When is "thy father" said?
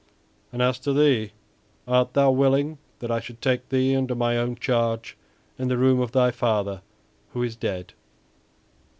6.11-6.81